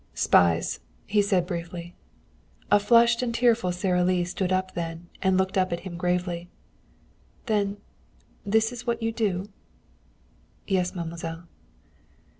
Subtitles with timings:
[0.15, 1.95] "Spies," he said briefly.
[2.71, 6.49] A flushed and tearful Sara Lee stood up then and looked up at him gravely.
[7.45, 7.77] "Then
[8.43, 9.49] that is what you do?"
[10.65, 11.45] "Yes, mademoiselle."